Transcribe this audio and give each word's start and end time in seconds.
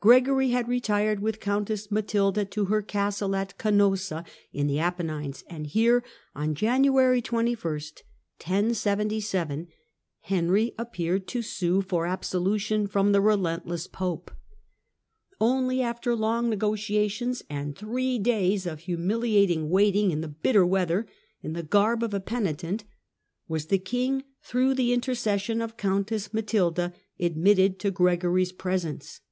Gregory 0.00 0.50
had 0.50 0.68
retired 0.68 1.18
with 1.18 1.40
Countess 1.40 1.90
Matilda 1.90 2.44
to 2.44 2.66
her 2.66 2.82
castle 2.82 3.34
of 3.34 3.58
Canossa, 3.58 4.24
in 4.52 4.68
the 4.68 4.76
Canossa, 4.76 4.84
Apennines, 4.86 5.42
and 5.50 5.66
here, 5.66 6.04
on 6.36 6.54
January 6.54 7.20
21, 7.20 7.56
1077, 7.60 9.66
Henry 10.20 10.72
1077' 10.76 10.78
appeared 10.88 11.26
to 11.26 11.42
sue 11.42 11.82
for 11.82 12.06
absolution 12.06 12.86
from 12.86 13.10
the 13.10 13.20
relentless 13.20 13.88
Pope. 13.88 14.30
Only 15.40 15.82
after 15.82 16.14
long 16.14 16.48
negotiation 16.48 17.34
and 17.50 17.74
three 17.76 18.20
days 18.20 18.66
of 18.66 18.78
humiliating 18.82 19.68
waiting, 19.68 20.12
in 20.12 20.20
the 20.20 20.28
bitter 20.28 20.64
weather, 20.64 21.08
in 21.42 21.54
the 21.54 21.64
garb 21.64 22.04
of 22.04 22.14
a 22.14 22.20
penitent, 22.20 22.84
was 23.48 23.66
the 23.66 23.78
King, 23.78 24.22
through 24.44 24.74
the 24.74 24.92
intercession 24.92 25.60
of 25.60 25.76
Countess 25.76 26.32
Matilda, 26.32 26.94
admitted 27.18 27.80
to 27.80 27.90
Gregory's 27.90 28.52
presence. 28.52 29.22